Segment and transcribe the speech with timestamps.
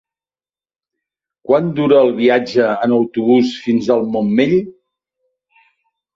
[1.49, 4.59] Quant dura el viatge en autobús fins al Montmell?